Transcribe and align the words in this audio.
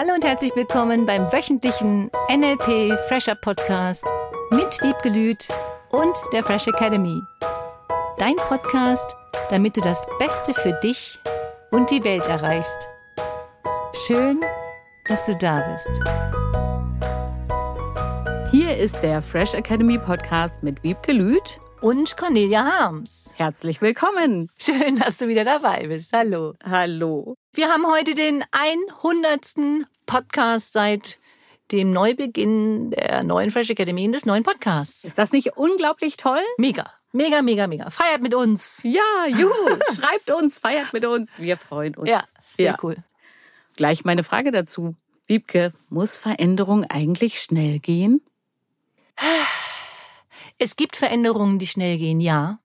Hallo 0.00 0.14
und 0.14 0.24
herzlich 0.24 0.54
willkommen 0.54 1.06
beim 1.06 1.22
wöchentlichen 1.32 2.08
NLP 2.30 2.96
Fresher 3.08 3.34
Podcast 3.34 4.04
mit 4.52 4.80
Wiebke 4.80 5.08
Lüth 5.08 5.48
und 5.90 6.14
der 6.32 6.44
Fresh 6.44 6.68
Academy. 6.68 7.20
Dein 8.16 8.36
Podcast, 8.36 9.16
damit 9.50 9.76
du 9.76 9.80
das 9.80 10.06
Beste 10.20 10.54
für 10.54 10.72
dich 10.84 11.18
und 11.72 11.90
die 11.90 12.04
Welt 12.04 12.24
erreichst. 12.28 12.86
Schön, 14.06 14.40
dass 15.08 15.26
du 15.26 15.34
da 15.34 15.68
bist. 15.72 15.90
Hier 18.52 18.76
ist 18.76 19.02
der 19.02 19.20
Fresh 19.20 19.54
Academy 19.54 19.98
Podcast 19.98 20.62
mit 20.62 20.80
Wiebke 20.84 21.10
Lüth 21.10 21.58
und 21.80 22.16
Cornelia 22.16 22.64
Harms. 22.64 23.32
Herzlich 23.34 23.82
willkommen. 23.82 24.48
Schön, 24.60 24.94
dass 24.94 25.16
du 25.16 25.26
wieder 25.26 25.44
dabei 25.44 25.88
bist. 25.88 26.12
Hallo. 26.12 26.54
Hallo. 26.64 27.37
Wir 27.58 27.70
haben 27.70 27.88
heute 27.88 28.14
den 28.14 28.44
100. 28.52 29.84
Podcast 30.06 30.72
seit 30.72 31.18
dem 31.72 31.90
Neubeginn 31.90 32.92
der 32.92 33.24
neuen 33.24 33.50
Fresh 33.50 33.70
Academy 33.70 34.06
und 34.06 34.12
des 34.12 34.26
neuen 34.26 34.44
Podcasts. 34.44 35.02
Ist 35.02 35.18
das 35.18 35.32
nicht 35.32 35.56
unglaublich 35.56 36.16
toll? 36.16 36.38
Mega. 36.56 36.88
Mega, 37.10 37.42
mega, 37.42 37.66
mega. 37.66 37.90
Feiert 37.90 38.22
mit 38.22 38.32
uns. 38.32 38.84
Ja, 38.84 39.26
juhu. 39.26 39.52
Schreibt 39.92 40.30
uns, 40.30 40.60
feiert 40.60 40.92
mit 40.92 41.04
uns. 41.04 41.40
Wir 41.40 41.56
freuen 41.56 41.96
uns. 41.96 42.08
Ja, 42.08 42.22
sehr 42.56 42.70
ja. 42.70 42.76
cool. 42.84 42.96
Gleich 43.74 44.04
meine 44.04 44.22
Frage 44.22 44.52
dazu. 44.52 44.94
Wiebke, 45.26 45.72
muss 45.88 46.16
Veränderung 46.16 46.84
eigentlich 46.84 47.42
schnell 47.42 47.80
gehen? 47.80 48.20
Es 50.58 50.76
gibt 50.76 50.94
Veränderungen, 50.94 51.58
die 51.58 51.66
schnell 51.66 51.98
gehen, 51.98 52.20
ja. 52.20 52.60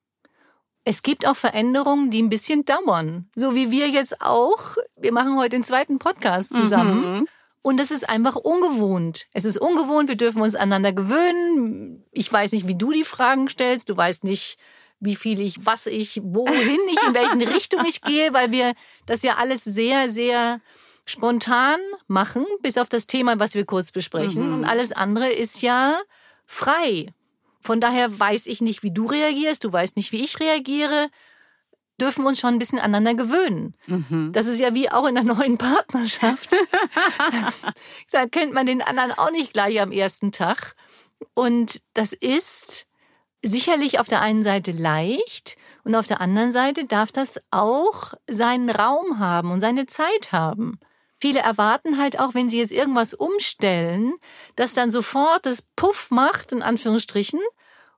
Es 0.86 1.02
gibt 1.02 1.28
auch 1.28 1.36
Veränderungen, 1.36 2.10
die 2.10 2.22
ein 2.22 2.30
bisschen 2.30 2.66
dauern. 2.66 3.30
So 3.36 3.56
wie 3.56 3.72
wir 3.72 3.88
jetzt 3.88 4.22
auch. 4.22 4.76
Wir 4.98 5.14
machen 5.14 5.38
heute 5.38 5.52
den 5.52 5.64
zweiten 5.64 5.98
Podcast 5.98 6.54
zusammen. 6.54 7.20
Mhm. 7.20 7.28
Und 7.62 7.80
es 7.80 7.92
ist 7.92 8.10
einfach 8.10 8.36
ungewohnt. 8.36 9.28
Es 9.32 9.46
ist 9.46 9.58
ungewohnt, 9.58 10.10
wir 10.10 10.18
dürfen 10.18 10.42
uns 10.42 10.56
aneinander 10.56 10.92
gewöhnen. 10.92 12.04
Ich 12.12 12.32
weiß 12.32 12.52
nicht, 12.52 12.68
wie 12.68 12.76
du 12.76 12.92
die 12.92 13.06
Fragen 13.06 13.48
stellst. 13.48 13.90
Du 13.90 13.96
weißt 13.96 14.26
nicht, 14.26 14.58
wie 15.00 15.16
viel 15.16 15.40
ich, 15.40 15.66
was 15.66 15.88
ich, 15.88 16.22
wohin 16.24 16.80
ich, 16.92 17.08
in 17.08 17.14
welchen 17.14 17.42
Richtung 17.54 17.86
ich 17.86 18.02
gehe, 18.02 18.34
weil 18.34 18.52
wir 18.52 18.74
das 19.06 19.22
ja 19.22 19.36
alles 19.36 19.64
sehr, 19.64 20.10
sehr 20.10 20.60
spontan 21.06 21.80
machen, 22.08 22.46
bis 22.62 22.78
auf 22.78 22.90
das 22.90 23.08
Thema, 23.08 23.40
was 23.40 23.56
wir 23.56 23.66
kurz 23.66 23.92
besprechen. 23.92 24.48
Mhm. 24.48 24.54
Und 24.56 24.66
alles 24.66 24.92
andere 24.92 25.30
ist 25.30 25.62
ja 25.62 26.02
frei. 26.46 27.14
Von 27.64 27.80
daher 27.80 28.20
weiß 28.20 28.48
ich 28.48 28.62
nicht, 28.62 28.84
wie 28.84 28.92
du 28.92 29.06
reagierst, 29.06 29.64
du 29.64 29.72
weißt 29.72 29.96
nicht, 29.96 30.12
wie 30.12 30.24
ich 30.24 30.40
reagiere. 30.40 31.10
Dürfen 32.00 32.24
wir 32.24 32.30
uns 32.30 32.40
schon 32.40 32.56
ein 32.56 32.60
bisschen 32.60 32.80
aneinander 32.80 33.14
gewöhnen. 33.24 33.76
Mhm. 33.88 34.32
Das 34.34 34.48
ist 34.48 34.60
ja 34.60 34.74
wie 34.74 34.92
auch 34.92 35.08
in 35.08 35.18
einer 35.18 35.36
neuen 35.36 35.58
Partnerschaft. 35.58 36.50
da 38.12 38.26
kennt 38.26 38.54
man 38.54 38.66
den 38.66 38.82
anderen 38.82 39.12
auch 39.12 39.32
nicht 39.32 39.54
gleich 39.54 39.80
am 39.80 39.92
ersten 39.92 40.32
Tag. 40.32 40.76
Und 41.34 41.82
das 41.94 42.12
ist 42.12 42.88
sicherlich 43.42 44.00
auf 44.00 44.08
der 44.08 44.22
einen 44.22 44.44
Seite 44.44 44.72
leicht 44.72 45.56
und 45.84 45.96
auf 45.96 46.08
der 46.08 46.22
anderen 46.22 46.52
Seite 46.52 46.86
darf 46.86 47.12
das 47.12 47.42
auch 47.52 48.14
seinen 48.28 48.70
Raum 48.70 49.20
haben 49.20 49.52
und 49.52 49.60
seine 49.60 49.86
Zeit 49.86 50.32
haben. 50.32 50.80
Viele 51.24 51.40
erwarten 51.40 52.00
halt 52.00 52.20
auch, 52.20 52.34
wenn 52.34 52.50
sie 52.50 52.58
jetzt 52.58 52.74
irgendwas 52.74 53.14
umstellen, 53.14 54.16
dass 54.58 54.74
dann 54.74 54.92
sofort 54.92 55.46
das 55.46 55.62
Puff 55.78 56.12
macht, 56.12 56.52
in 56.52 56.62
Anführungsstrichen, 56.62 57.40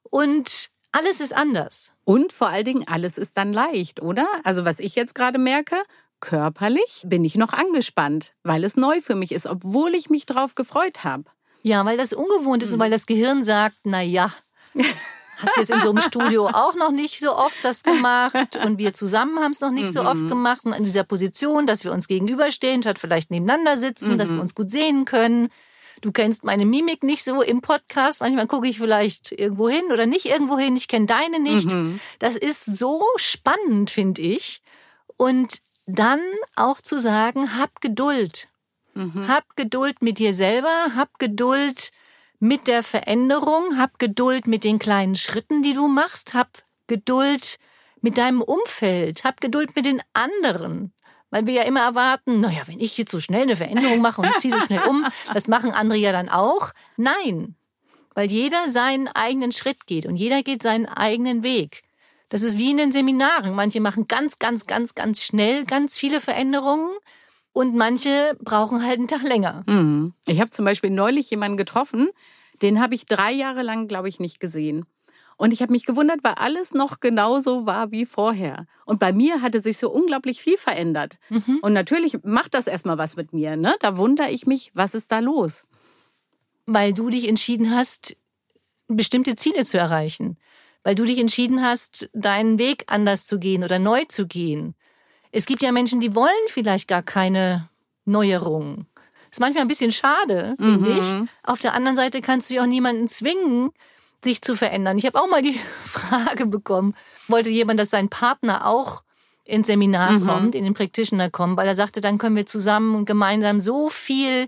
und 0.04 0.70
alles 0.92 1.22
ist 1.22 1.36
anders. 1.36 1.92
Und 2.04 2.34
vor 2.34 2.50
allen 2.50 2.66
Dingen, 2.66 2.88
alles 2.88 3.18
ist 3.18 3.36
dann 3.36 3.52
leicht, 3.52 4.00
oder? 4.00 4.28
Also 4.44 4.64
was 4.64 4.78
ich 4.78 4.94
jetzt 4.94 5.16
gerade 5.16 5.40
merke, 5.40 5.76
körperlich 6.20 7.02
bin 7.08 7.26
ich 7.26 7.34
noch 7.34 7.54
angespannt, 7.54 8.36
weil 8.44 8.64
es 8.64 8.78
neu 8.78 9.02
für 9.02 9.16
mich 9.16 9.32
ist, 9.32 9.48
obwohl 9.48 9.96
ich 9.96 10.12
mich 10.12 10.28
drauf 10.28 10.54
gefreut 10.54 11.04
habe. 11.04 11.24
Ja, 11.64 11.84
weil 11.84 11.98
das 11.98 12.14
ungewohnt 12.14 12.62
ist 12.62 12.70
hm. 12.70 12.74
und 12.76 12.80
weil 12.82 12.92
das 12.92 13.08
Gehirn 13.08 13.44
sagt, 13.44 13.78
na 13.86 14.04
ja, 14.04 14.32
hast 15.38 15.58
jetzt 15.58 15.70
in 15.72 15.82
so 15.82 15.90
einem 15.90 16.02
Studio 16.02 16.48
auch 16.48 16.76
noch 16.76 16.92
nicht 16.92 17.20
so 17.20 17.36
oft 17.36 17.58
das 17.64 17.84
gemacht 17.84 18.58
und 18.66 18.78
wir 18.78 18.94
zusammen 18.94 19.40
haben 19.40 19.52
es 19.52 19.62
noch 19.62 19.72
nicht 19.72 19.88
mhm. 19.88 19.94
so 19.94 20.04
oft 20.04 20.22
mhm. 20.22 20.30
gemacht 20.30 20.66
und 20.66 20.74
in 20.74 20.84
dieser 20.84 21.04
Position, 21.04 21.68
dass 21.68 21.84
wir 21.84 21.92
uns 21.92 22.08
gegenüberstehen, 22.08 22.82
statt 22.82 23.00
vielleicht 23.00 23.32
nebeneinander 23.32 23.78
sitzen, 23.78 24.14
mhm. 24.14 24.18
dass 24.18 24.30
wir 24.30 24.36
mhm. 24.36 24.42
uns 24.42 24.56
gut 24.56 24.70
sehen 24.70 25.06
können. 25.06 25.50
Du 26.02 26.12
kennst 26.12 26.44
meine 26.44 26.66
Mimik 26.66 27.04
nicht 27.04 27.24
so 27.24 27.42
im 27.42 27.62
Podcast. 27.62 28.22
Manchmal 28.22 28.48
gucke 28.48 28.68
ich 28.68 28.78
vielleicht 28.78 29.32
irgendwo 29.32 29.70
hin 29.70 29.86
oder 29.92 30.06
nicht 30.06 30.26
irgendwo 30.26 30.58
hin. 30.58 30.76
Ich 30.76 30.88
kenne 30.88 31.06
deine 31.06 31.40
nicht. 31.40 31.72
Mhm. 31.72 32.00
Das 32.20 32.36
ist 32.36 32.66
so 32.66 33.02
spannend, 33.16 33.90
finde 33.90 34.22
ich. 34.22 34.62
Und 35.18 35.60
dann 35.88 36.20
auch 36.56 36.82
zu 36.82 37.00
sagen, 37.00 37.58
hab 37.58 37.82
Geduld. 37.82 38.50
Mhm. 38.94 39.28
Hab 39.28 39.56
Geduld 39.56 40.02
mit 40.02 40.20
dir 40.20 40.34
selber, 40.34 40.96
hab 40.96 41.18
Geduld 41.20 41.92
mit 42.40 42.68
der 42.68 42.84
Veränderung, 42.84 43.78
hab 43.78 44.00
Geduld 44.00 44.48
mit 44.48 44.64
den 44.64 44.80
kleinen 44.80 45.16
Schritten, 45.16 45.64
die 45.64 45.74
du 45.74 45.88
machst, 45.88 46.34
hab 46.34 46.64
Geduld 46.88 47.58
mit 48.02 48.18
deinem 48.18 48.42
Umfeld, 48.42 49.24
hab 49.24 49.42
Geduld 49.42 49.76
mit 49.76 49.86
den 49.86 50.02
anderen. 50.14 50.94
Weil 51.32 51.48
wir 51.48 51.54
ja 51.54 51.64
immer 51.64 51.82
erwarten, 51.82 52.40
naja, 52.40 52.62
wenn 52.68 52.80
ich 52.80 52.98
jetzt 52.98 53.12
so 53.12 53.20
schnell 53.20 53.44
eine 53.44 53.56
Veränderung 53.56 54.00
mache 54.00 54.22
und 54.22 54.30
ich 54.30 54.38
ziehe 54.38 54.54
so 54.54 54.66
schnell 54.66 54.84
um, 54.88 55.06
das 55.34 55.48
machen 55.48 55.72
andere 55.72 55.98
ja 55.98 56.12
dann 56.12 56.30
auch. 56.30 56.72
Nein, 56.98 57.56
weil 58.14 58.32
jeder 58.32 58.70
seinen 58.70 59.08
eigenen 59.08 59.52
Schritt 59.52 59.88
geht 59.88 60.06
und 60.06 60.16
jeder 60.16 60.44
geht 60.44 60.64
seinen 60.64 60.86
eigenen 60.86 61.44
Weg. 61.44 61.84
Das 62.30 62.42
ist 62.42 62.58
wie 62.58 62.72
in 62.72 62.78
den 62.78 62.92
Seminaren. 62.92 63.54
Manche 63.54 63.82
machen 63.82 64.08
ganz, 64.08 64.40
ganz, 64.40 64.66
ganz, 64.66 64.96
ganz 64.96 65.24
schnell 65.24 65.66
ganz 65.66 65.98
viele 65.98 66.20
Veränderungen 66.20 66.90
und 67.56 67.74
manche 67.74 68.38
brauchen 68.42 68.84
halt 68.84 68.98
einen 68.98 69.08
Tag 69.08 69.24
länger. 69.24 69.64
Mhm. 69.66 70.14
Ich 70.26 70.42
habe 70.42 70.52
zum 70.52 70.66
Beispiel 70.66 70.90
neulich 70.90 71.30
jemanden 71.30 71.56
getroffen, 71.56 72.10
den 72.62 72.82
habe 72.82 72.96
ich 72.96 73.06
drei 73.06 73.32
Jahre 73.32 73.64
lang, 73.64 73.88
glaube 73.88 74.10
ich, 74.10 74.20
nicht 74.20 74.42
gesehen. 74.42 74.86
Und 75.38 75.54
ich 75.54 75.62
habe 75.62 75.72
mich 75.72 75.86
gewundert, 75.86 76.22
weil 76.22 76.34
alles 76.34 76.74
noch 76.74 77.00
genauso 77.00 77.66
war 77.66 77.92
wie 77.92 78.06
vorher. 78.06 78.68
Und 78.86 79.00
bei 79.00 79.14
mir 79.14 79.42
hatte 79.42 79.62
sich 79.62 79.78
so 79.78 79.90
unglaublich 79.90 80.42
viel 80.42 80.58
verändert. 80.58 81.18
Mhm. 81.30 81.60
Und 81.62 81.72
natürlich 81.72 82.18
macht 82.24 82.54
das 82.54 82.68
erstmal 82.68 82.98
was 82.98 83.16
mit 83.16 83.32
mir. 83.32 83.56
Ne? 83.56 83.76
Da 83.80 83.96
wundere 83.96 84.32
ich 84.32 84.46
mich, 84.46 84.72
was 84.74 84.94
ist 84.94 85.14
da 85.14 85.20
los? 85.20 85.64
Weil 86.66 86.92
du 86.92 87.10
dich 87.10 87.26
entschieden 87.26 87.74
hast, 87.74 88.18
bestimmte 88.90 89.38
Ziele 89.38 89.64
zu 89.64 89.78
erreichen. 89.78 90.38
Weil 90.84 90.96
du 90.96 91.06
dich 91.06 91.20
entschieden 91.20 91.64
hast, 91.64 92.10
deinen 92.12 92.60
Weg 92.60 92.84
anders 92.88 93.28
zu 93.28 93.40
gehen 93.40 93.64
oder 93.64 93.80
neu 93.80 94.04
zu 94.10 94.28
gehen. 94.28 94.76
Es 95.36 95.46
gibt 95.46 95.62
ja 95.62 95.74
Menschen, 95.74 96.00
die 96.00 96.16
wollen 96.16 96.32
vielleicht 96.48 96.88
gar 96.88 97.04
keine 97.04 97.68
Neuerungen. 98.06 98.88
Ist 99.30 99.42
manchmal 99.42 99.66
ein 99.66 99.68
bisschen 99.68 99.92
schade, 99.92 100.56
finde 100.58 100.90
mhm. 100.90 100.98
ich. 100.98 101.30
Auf 101.44 101.60
der 101.60 101.74
anderen 101.74 101.98
Seite 101.98 102.22
kannst 102.22 102.50
du 102.50 102.54
ja 102.54 102.62
auch 102.62 102.68
niemanden 102.68 103.10
zwingen, 103.10 103.72
sich 104.24 104.42
zu 104.42 104.56
verändern. 104.56 104.98
Ich 104.98 105.06
habe 105.06 105.20
auch 105.20 105.28
mal 105.28 105.42
die 105.42 105.60
Frage 105.86 106.46
bekommen, 106.46 106.96
wollte 107.28 107.50
jemand, 107.50 107.82
dass 107.82 107.90
sein 107.90 108.08
Partner 108.08 108.66
auch 108.66 109.04
ins 109.44 109.68
Seminar 109.68 110.14
mhm. 110.14 110.26
kommt, 110.26 110.56
in 110.56 110.64
den 110.64 110.74
Practitioner 110.74 111.30
kommt, 111.30 111.58
weil 111.58 111.68
er 111.68 111.76
sagte, 111.76 112.00
dann 112.00 112.18
können 112.18 112.38
wir 112.38 112.46
zusammen 112.46 112.96
und 112.96 113.04
gemeinsam 113.04 113.60
so 113.60 113.90
viel 113.90 114.48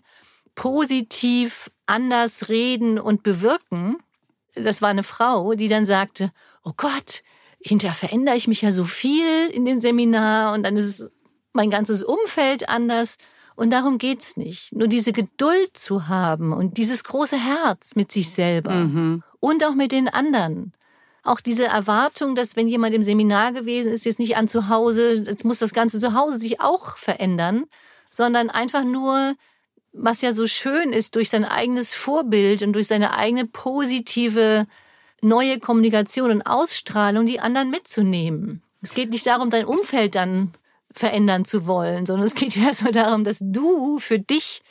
positiv 0.56 1.70
anders 1.86 2.48
reden 2.48 2.98
und 2.98 3.24
bewirken. 3.24 3.98
Das 4.56 4.82
war 4.82 4.88
eine 4.88 5.04
Frau, 5.04 5.54
die 5.54 5.68
dann 5.68 5.86
sagte, 5.86 6.32
oh 6.64 6.72
Gott, 6.78 7.24
hinterher 7.60 7.96
verändere 7.96 8.36
ich 8.36 8.48
mich 8.48 8.62
ja 8.62 8.72
so 8.72 8.86
viel 8.86 9.50
in 9.52 9.66
dem 9.66 9.80
Seminar 9.80 10.54
und 10.54 10.64
dann 10.64 10.78
ist 10.78 11.12
mein 11.54 11.70
ganzes 11.70 12.04
Umfeld 12.04 12.70
anders. 12.70 13.18
Und 13.56 13.72
darum 13.72 13.98
geht's 13.98 14.38
nicht. 14.38 14.76
Nur 14.76 14.88
diese 14.88 15.12
Geduld 15.12 15.76
zu 15.76 16.08
haben 16.08 16.54
und 16.54 16.78
dieses 16.78 17.04
große 17.04 17.38
Herz 17.38 17.96
mit 17.96 18.12
sich 18.12 18.30
selber 18.30 18.72
mhm. 18.72 19.24
und 19.40 19.66
auch 19.66 19.74
mit 19.74 19.92
den 19.92 20.08
anderen. 20.08 20.74
Auch 21.24 21.42
diese 21.42 21.66
Erwartung, 21.66 22.36
dass 22.36 22.56
wenn 22.56 22.68
jemand 22.68 22.94
im 22.94 23.02
Seminar 23.02 23.52
gewesen 23.54 23.92
ist, 23.92 24.06
jetzt 24.06 24.20
nicht 24.20 24.38
an 24.38 24.48
zu 24.48 24.70
Hause, 24.70 25.24
jetzt 25.26 25.44
muss 25.44 25.58
das 25.58 25.74
Ganze 25.74 26.00
zu 26.00 26.14
Hause 26.14 26.38
sich 26.38 26.62
auch 26.62 26.98
verändern, 26.98 27.66
sondern 28.12 28.52
einfach 28.52 28.84
nur, 28.84 29.36
was 29.92 30.22
ja 30.22 30.34
so 30.34 30.46
schön 30.46 30.94
ist, 30.94 31.16
durch 31.16 31.30
sein 31.30 31.44
eigenes 31.44 31.94
Vorbild 31.94 32.62
und 32.62 32.74
durch 32.74 32.88
seine 32.88 33.16
eigene 33.16 33.46
positive 33.46 34.68
neue 35.22 35.60
Kommunikation 35.60 36.32
und 36.32 36.42
Ausstrahlung 36.44 37.26
die 37.26 37.40
anderen 37.40 37.70
mitzunehmen. 37.70 38.62
Es 38.82 38.94
geht 38.94 39.10
nicht 39.10 39.26
darum, 39.26 39.50
dein 39.50 39.66
Umfeld 39.66 40.16
dann 40.16 40.54
verändern 40.92 41.46
zu 41.46 41.66
wollen, 41.66 42.06
sondern 42.06 42.28
es 42.28 42.36
geht 42.36 42.58
erstmal 42.58 42.92
darum, 42.92 43.24
dass 43.24 43.40
du 43.42 44.00
für 44.00 44.20
dich 44.20 44.62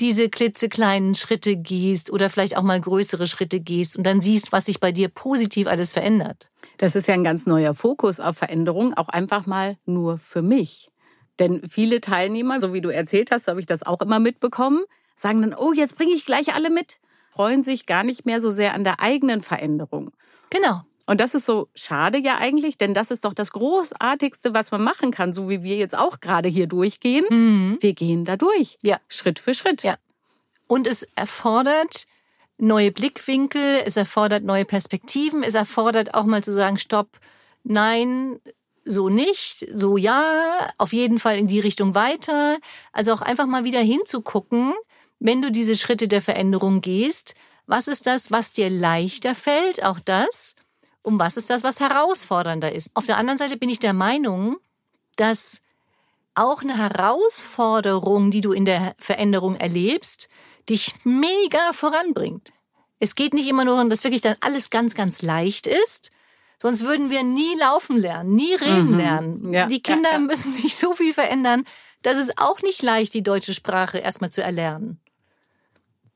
diese 0.00 0.28
klitzekleinen 0.28 1.14
Schritte 1.14 1.56
gehst 1.56 2.10
oder 2.10 2.30
vielleicht 2.30 2.56
auch 2.56 2.62
mal 2.62 2.80
größere 2.80 3.26
Schritte 3.26 3.60
gehst 3.60 3.96
und 3.96 4.04
dann 4.04 4.20
siehst, 4.20 4.50
was 4.50 4.64
sich 4.64 4.80
bei 4.80 4.90
dir 4.90 5.08
positiv 5.08 5.66
alles 5.66 5.92
verändert. 5.92 6.50
Das 6.78 6.96
ist 6.96 7.08
ja 7.08 7.14
ein 7.14 7.24
ganz 7.24 7.46
neuer 7.46 7.74
Fokus 7.74 8.18
auf 8.18 8.38
Veränderung, 8.38 8.94
auch 8.94 9.08
einfach 9.08 9.46
mal 9.46 9.76
nur 9.84 10.18
für 10.18 10.42
mich. 10.42 10.90
Denn 11.38 11.68
viele 11.68 12.00
Teilnehmer, 12.00 12.60
so 12.60 12.72
wie 12.72 12.80
du 12.80 12.88
erzählt 12.88 13.30
hast, 13.30 13.44
so 13.44 13.50
habe 13.50 13.60
ich 13.60 13.66
das 13.66 13.82
auch 13.82 14.00
immer 14.00 14.18
mitbekommen, 14.18 14.82
sagen 15.14 15.42
dann, 15.42 15.54
oh, 15.54 15.72
jetzt 15.72 15.96
bringe 15.96 16.12
ich 16.12 16.24
gleich 16.24 16.54
alle 16.54 16.70
mit 16.70 16.98
freuen 17.32 17.62
sich 17.62 17.86
gar 17.86 18.04
nicht 18.04 18.26
mehr 18.26 18.40
so 18.40 18.50
sehr 18.50 18.74
an 18.74 18.84
der 18.84 19.00
eigenen 19.00 19.42
Veränderung. 19.42 20.12
Genau. 20.50 20.82
Und 21.06 21.20
das 21.20 21.34
ist 21.34 21.46
so 21.46 21.68
schade 21.74 22.18
ja 22.18 22.38
eigentlich, 22.38 22.78
denn 22.78 22.94
das 22.94 23.10
ist 23.10 23.24
doch 23.24 23.34
das 23.34 23.52
Großartigste, 23.52 24.54
was 24.54 24.70
man 24.70 24.82
machen 24.82 25.10
kann, 25.10 25.32
so 25.32 25.48
wie 25.48 25.62
wir 25.62 25.76
jetzt 25.76 25.98
auch 25.98 26.20
gerade 26.20 26.48
hier 26.48 26.66
durchgehen. 26.66 27.24
Mhm. 27.28 27.78
Wir 27.80 27.92
gehen 27.94 28.24
da 28.24 28.36
durch. 28.36 28.78
Ja. 28.82 28.98
Schritt 29.08 29.38
für 29.38 29.54
Schritt. 29.54 29.82
Ja. 29.82 29.96
Und 30.68 30.86
es 30.86 31.02
erfordert 31.16 32.06
neue 32.58 32.92
Blickwinkel, 32.92 33.82
es 33.84 33.96
erfordert 33.96 34.44
neue 34.44 34.64
Perspektiven, 34.64 35.42
es 35.42 35.54
erfordert 35.54 36.14
auch 36.14 36.24
mal 36.24 36.44
zu 36.44 36.52
sagen, 36.52 36.78
stopp, 36.78 37.08
nein, 37.64 38.38
so 38.84 39.08
nicht, 39.08 39.66
so 39.74 39.96
ja, 39.96 40.70
auf 40.78 40.92
jeden 40.92 41.18
Fall 41.18 41.36
in 41.36 41.46
die 41.46 41.60
Richtung 41.60 41.94
weiter. 41.94 42.58
Also 42.92 43.12
auch 43.12 43.22
einfach 43.22 43.46
mal 43.46 43.64
wieder 43.64 43.80
hinzugucken, 43.80 44.74
wenn 45.22 45.40
du 45.40 45.50
diese 45.50 45.76
Schritte 45.76 46.08
der 46.08 46.20
Veränderung 46.20 46.80
gehst, 46.80 47.34
was 47.66 47.86
ist 47.86 48.06
das, 48.06 48.30
was 48.30 48.52
dir 48.52 48.70
leichter 48.70 49.34
fällt, 49.34 49.84
auch 49.84 50.00
das, 50.00 50.56
und 51.02 51.18
was 51.18 51.36
ist 51.36 51.50
das, 51.50 51.62
was 51.64 51.80
herausfordernder 51.80 52.72
ist. 52.72 52.90
Auf 52.94 53.06
der 53.06 53.16
anderen 53.16 53.38
Seite 53.38 53.56
bin 53.56 53.68
ich 53.68 53.78
der 53.78 53.92
Meinung, 53.92 54.56
dass 55.16 55.62
auch 56.34 56.62
eine 56.62 56.76
Herausforderung, 56.76 58.30
die 58.30 58.40
du 58.40 58.52
in 58.52 58.64
der 58.64 58.94
Veränderung 58.98 59.56
erlebst, 59.56 60.28
dich 60.68 60.94
mega 61.04 61.72
voranbringt. 61.72 62.52
Es 62.98 63.14
geht 63.14 63.34
nicht 63.34 63.48
immer 63.48 63.64
nur 63.64 63.80
um, 63.80 63.90
dass 63.90 64.04
wirklich 64.04 64.22
dann 64.22 64.36
alles 64.40 64.70
ganz, 64.70 64.94
ganz 64.94 65.22
leicht 65.22 65.66
ist, 65.66 66.12
Sonst 66.62 66.84
würden 66.84 67.10
wir 67.10 67.24
nie 67.24 67.56
laufen 67.58 67.96
lernen, 67.96 68.36
nie 68.36 68.54
reden 68.54 68.92
mhm. 68.92 68.96
lernen. 68.96 69.52
Ja, 69.52 69.66
die 69.66 69.82
Kinder 69.82 70.10
ja, 70.10 70.18
ja. 70.18 70.20
müssen 70.20 70.52
sich 70.62 70.76
so 70.76 70.94
viel 70.94 71.12
verändern, 71.12 71.64
dass 72.02 72.18
es 72.18 72.38
auch 72.38 72.62
nicht 72.62 72.82
leicht, 72.82 73.14
die 73.14 73.24
deutsche 73.24 73.52
Sprache 73.52 73.98
erstmal 73.98 74.30
zu 74.30 74.44
erlernen. 74.44 75.00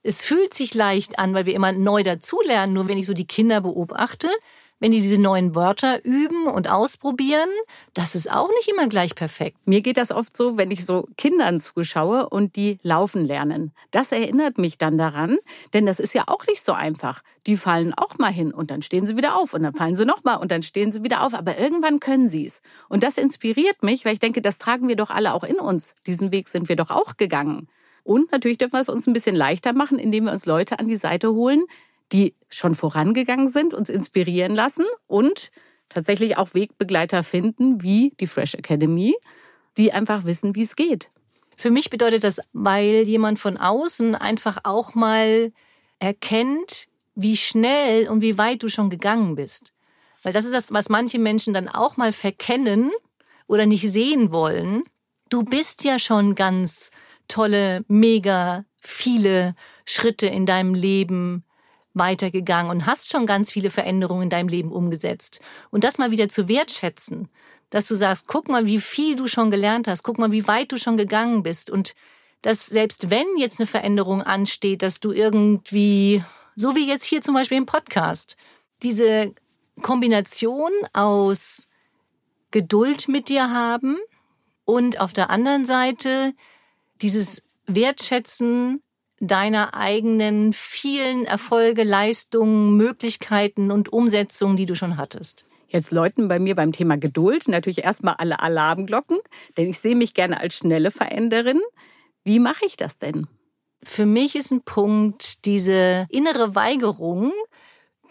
Es 0.06 0.22
fühlt 0.22 0.54
sich 0.54 0.72
leicht 0.72 1.18
an, 1.18 1.34
weil 1.34 1.46
wir 1.46 1.54
immer 1.54 1.72
neu 1.72 2.04
dazulernen. 2.04 2.72
Nur 2.72 2.86
wenn 2.86 2.96
ich 2.96 3.06
so 3.06 3.12
die 3.12 3.26
Kinder 3.26 3.60
beobachte, 3.60 4.28
wenn 4.78 4.92
die 4.92 5.00
diese 5.00 5.20
neuen 5.20 5.56
Wörter 5.56 6.04
üben 6.04 6.46
und 6.46 6.70
ausprobieren, 6.70 7.48
das 7.92 8.14
ist 8.14 8.30
auch 8.30 8.48
nicht 8.50 8.68
immer 8.70 8.86
gleich 8.86 9.16
perfekt. 9.16 9.58
Mir 9.64 9.80
geht 9.80 9.96
das 9.96 10.12
oft 10.12 10.36
so, 10.36 10.58
wenn 10.58 10.70
ich 10.70 10.84
so 10.84 11.08
Kindern 11.16 11.58
zuschaue 11.58 12.28
und 12.28 12.54
die 12.54 12.78
laufen 12.82 13.24
lernen. 13.24 13.72
Das 13.90 14.12
erinnert 14.12 14.58
mich 14.58 14.78
dann 14.78 14.96
daran, 14.96 15.38
denn 15.74 15.86
das 15.86 15.98
ist 15.98 16.14
ja 16.14 16.22
auch 16.28 16.46
nicht 16.46 16.62
so 16.62 16.72
einfach. 16.72 17.24
Die 17.48 17.56
fallen 17.56 17.92
auch 17.92 18.16
mal 18.16 18.32
hin 18.32 18.54
und 18.54 18.70
dann 18.70 18.82
stehen 18.82 19.06
sie 19.06 19.16
wieder 19.16 19.34
auf 19.36 19.54
und 19.54 19.64
dann 19.64 19.74
fallen 19.74 19.96
sie 19.96 20.04
noch 20.04 20.22
mal 20.22 20.36
und 20.36 20.52
dann 20.52 20.62
stehen 20.62 20.92
sie 20.92 21.02
wieder 21.02 21.24
auf, 21.26 21.34
aber 21.34 21.58
irgendwann 21.58 21.98
können 21.98 22.28
sie 22.28 22.46
es. 22.46 22.60
Und 22.88 23.02
das 23.02 23.18
inspiriert 23.18 23.82
mich, 23.82 24.04
weil 24.04 24.12
ich 24.12 24.20
denke, 24.20 24.40
das 24.40 24.58
tragen 24.58 24.86
wir 24.86 24.94
doch 24.94 25.10
alle 25.10 25.34
auch 25.34 25.42
in 25.42 25.56
uns. 25.56 25.96
Diesen 26.06 26.30
Weg 26.30 26.46
sind 26.46 26.68
wir 26.68 26.76
doch 26.76 26.90
auch 26.90 27.16
gegangen. 27.16 27.66
Und 28.06 28.30
natürlich 28.30 28.58
dürfen 28.58 28.74
wir 28.74 28.80
es 28.80 28.88
uns 28.88 29.08
ein 29.08 29.12
bisschen 29.12 29.34
leichter 29.34 29.72
machen, 29.72 29.98
indem 29.98 30.26
wir 30.26 30.32
uns 30.32 30.46
Leute 30.46 30.78
an 30.78 30.86
die 30.86 30.96
Seite 30.96 31.32
holen, 31.32 31.64
die 32.12 32.34
schon 32.48 32.76
vorangegangen 32.76 33.48
sind, 33.48 33.74
uns 33.74 33.88
inspirieren 33.88 34.54
lassen 34.54 34.84
und 35.08 35.50
tatsächlich 35.88 36.38
auch 36.38 36.54
Wegbegleiter 36.54 37.24
finden, 37.24 37.82
wie 37.82 38.12
die 38.20 38.28
Fresh 38.28 38.54
Academy, 38.54 39.16
die 39.76 39.92
einfach 39.92 40.24
wissen, 40.24 40.54
wie 40.54 40.62
es 40.62 40.76
geht. 40.76 41.10
Für 41.56 41.72
mich 41.72 41.90
bedeutet 41.90 42.22
das, 42.22 42.40
weil 42.52 43.08
jemand 43.08 43.40
von 43.40 43.56
außen 43.56 44.14
einfach 44.14 44.58
auch 44.62 44.94
mal 44.94 45.52
erkennt, 45.98 46.86
wie 47.16 47.36
schnell 47.36 48.08
und 48.08 48.20
wie 48.20 48.38
weit 48.38 48.62
du 48.62 48.68
schon 48.68 48.88
gegangen 48.88 49.34
bist. 49.34 49.72
Weil 50.22 50.32
das 50.32 50.44
ist 50.44 50.54
das, 50.54 50.72
was 50.72 50.90
manche 50.90 51.18
Menschen 51.18 51.54
dann 51.54 51.68
auch 51.68 51.96
mal 51.96 52.12
verkennen 52.12 52.92
oder 53.48 53.66
nicht 53.66 53.90
sehen 53.90 54.30
wollen. 54.30 54.84
Du 55.28 55.42
bist 55.42 55.82
ja 55.82 55.98
schon 55.98 56.36
ganz 56.36 56.92
tolle, 57.28 57.84
mega 57.88 58.64
viele 58.80 59.54
Schritte 59.84 60.26
in 60.26 60.46
deinem 60.46 60.74
Leben 60.74 61.44
weitergegangen 61.94 62.70
und 62.70 62.86
hast 62.86 63.10
schon 63.10 63.26
ganz 63.26 63.50
viele 63.50 63.70
Veränderungen 63.70 64.24
in 64.24 64.30
deinem 64.30 64.48
Leben 64.48 64.70
umgesetzt. 64.70 65.40
Und 65.70 65.82
das 65.84 65.98
mal 65.98 66.10
wieder 66.10 66.28
zu 66.28 66.48
wertschätzen, 66.48 67.28
dass 67.70 67.88
du 67.88 67.94
sagst, 67.94 68.28
guck 68.28 68.48
mal, 68.48 68.66
wie 68.66 68.80
viel 68.80 69.16
du 69.16 69.26
schon 69.26 69.50
gelernt 69.50 69.88
hast, 69.88 70.02
guck 70.02 70.18
mal, 70.18 70.30
wie 70.30 70.46
weit 70.46 70.72
du 70.72 70.76
schon 70.76 70.96
gegangen 70.96 71.42
bist 71.42 71.70
und 71.70 71.94
dass 72.42 72.66
selbst 72.66 73.10
wenn 73.10 73.26
jetzt 73.38 73.58
eine 73.58 73.66
Veränderung 73.66 74.22
ansteht, 74.22 74.82
dass 74.82 75.00
du 75.00 75.10
irgendwie, 75.10 76.22
so 76.54 76.76
wie 76.76 76.86
jetzt 76.86 77.04
hier 77.04 77.22
zum 77.22 77.34
Beispiel 77.34 77.58
im 77.58 77.66
Podcast, 77.66 78.36
diese 78.82 79.34
Kombination 79.82 80.70
aus 80.92 81.68
Geduld 82.50 83.08
mit 83.08 83.28
dir 83.28 83.50
haben 83.50 83.98
und 84.64 85.00
auf 85.00 85.12
der 85.12 85.30
anderen 85.30 85.66
Seite 85.66 86.34
dieses 87.02 87.42
Wertschätzen 87.66 88.82
deiner 89.20 89.74
eigenen 89.74 90.52
vielen 90.52 91.24
Erfolge, 91.24 91.82
Leistungen, 91.82 92.76
Möglichkeiten 92.76 93.70
und 93.70 93.92
Umsetzungen, 93.92 94.56
die 94.56 94.66
du 94.66 94.74
schon 94.74 94.96
hattest? 94.96 95.46
Jetzt 95.68 95.90
läuten 95.90 96.28
bei 96.28 96.38
mir 96.38 96.54
beim 96.54 96.72
Thema 96.72 96.96
Geduld 96.96 97.48
natürlich 97.48 97.84
erstmal 97.84 98.14
alle 98.14 98.40
Alarmglocken, 98.40 99.18
denn 99.56 99.68
ich 99.68 99.78
sehe 99.78 99.96
mich 99.96 100.14
gerne 100.14 100.40
als 100.40 100.54
schnelle 100.54 100.90
Veränderin. 100.90 101.60
Wie 102.24 102.38
mache 102.38 102.64
ich 102.66 102.76
das 102.76 102.98
denn? 102.98 103.26
Für 103.82 104.06
mich 104.06 104.36
ist 104.36 104.52
ein 104.52 104.62
Punkt 104.62 105.44
diese 105.44 106.06
innere 106.10 106.54
Weigerung 106.54 107.32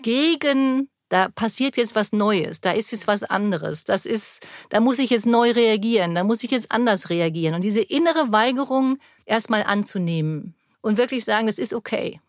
gegen 0.01 0.89
da 1.15 1.29
passiert 1.29 1.77
jetzt 1.77 1.95
was 1.95 2.11
Neues, 2.11 2.59
da 2.59 2.71
ist 2.71 2.91
jetzt 2.91 3.07
was 3.07 3.23
anderes, 3.23 3.85
das 3.85 4.05
ist, 4.05 4.45
da 4.67 4.81
muss 4.81 4.99
ich 4.99 5.11
jetzt 5.11 5.25
neu 5.25 5.51
reagieren, 5.51 6.13
da 6.13 6.25
muss 6.25 6.43
ich 6.43 6.51
jetzt 6.51 6.73
anders 6.73 7.09
reagieren. 7.09 7.55
Und 7.55 7.61
diese 7.61 7.79
innere 7.79 8.33
Weigerung 8.33 8.99
erstmal 9.25 9.63
anzunehmen 9.63 10.55
und 10.81 10.97
wirklich 10.97 11.23
sagen, 11.23 11.47
das 11.47 11.57
ist 11.57 11.73
okay. 11.73 12.19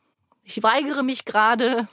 Ich 0.45 0.63
weigere 0.63 1.03
mich 1.03 1.25
gerade, 1.25 1.89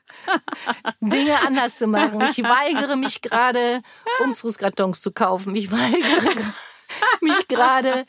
Dinge 1.00 1.38
anders 1.46 1.76
zu 1.76 1.86
machen. 1.86 2.22
Ich 2.30 2.42
weigere 2.42 2.96
mich 2.96 3.20
gerade, 3.20 3.82
Umzugskartons 4.24 5.02
zu 5.02 5.12
kaufen. 5.12 5.54
Ich 5.54 5.70
weigere 5.70 6.44
mich 7.20 7.46
gerade, 7.46 8.06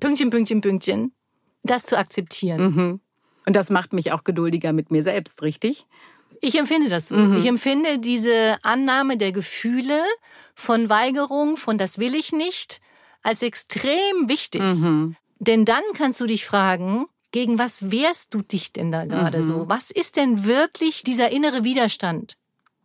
Pünktchen, 0.00 0.30
Pünktchen, 0.30 0.62
Pünktchen, 0.62 1.12
das 1.64 1.84
zu 1.84 1.98
akzeptieren. 1.98 2.62
Mhm. 2.62 3.00
Und 3.44 3.54
das 3.54 3.68
macht 3.68 3.92
mich 3.92 4.12
auch 4.12 4.24
geduldiger 4.24 4.72
mit 4.72 4.90
mir 4.90 5.02
selbst, 5.02 5.42
richtig? 5.42 5.86
Ich 6.40 6.58
empfinde 6.58 6.88
das 6.88 7.08
so. 7.08 7.16
Mhm. 7.16 7.38
Ich 7.38 7.46
empfinde 7.46 7.98
diese 7.98 8.56
Annahme 8.62 9.16
der 9.16 9.32
Gefühle 9.32 10.02
von 10.54 10.88
Weigerung, 10.88 11.56
von 11.56 11.78
das 11.78 11.98
will 11.98 12.14
ich 12.14 12.32
nicht, 12.32 12.80
als 13.22 13.42
extrem 13.42 14.28
wichtig. 14.28 14.62
Mhm. 14.62 15.16
Denn 15.38 15.64
dann 15.64 15.82
kannst 15.94 16.20
du 16.20 16.26
dich 16.26 16.46
fragen, 16.46 17.06
gegen 17.32 17.58
was 17.58 17.90
wehrst 17.90 18.32
du 18.32 18.42
dich 18.42 18.72
denn 18.72 18.92
da 18.92 19.04
gerade 19.04 19.38
mhm. 19.38 19.46
so? 19.46 19.68
Was 19.68 19.90
ist 19.90 20.16
denn 20.16 20.46
wirklich 20.46 21.02
dieser 21.02 21.30
innere 21.30 21.64
Widerstand? 21.64 22.36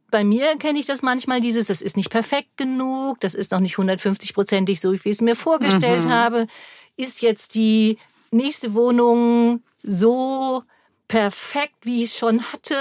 Bei 0.09 0.25
mir 0.25 0.57
kenne 0.57 0.77
ich 0.77 0.85
das 0.85 1.01
manchmal, 1.01 1.39
dieses, 1.39 1.67
das 1.67 1.81
ist 1.81 1.95
nicht 1.95 2.09
perfekt 2.09 2.57
genug, 2.57 3.21
das 3.21 3.33
ist 3.33 3.51
noch 3.51 3.61
nicht 3.61 3.77
150-prozentig 3.77 4.81
so, 4.81 4.91
wie 4.91 4.97
ich 4.97 5.05
es 5.05 5.21
mir 5.21 5.37
vorgestellt 5.37 6.03
mhm. 6.03 6.09
habe. 6.09 6.47
Ist 6.97 7.21
jetzt 7.21 7.55
die 7.55 7.97
nächste 8.31 8.73
Wohnung 8.73 9.63
so 9.81 10.63
perfekt, 11.07 11.75
wie 11.83 12.03
ich 12.03 12.09
es 12.09 12.17
schon 12.17 12.41
hatte, 12.51 12.75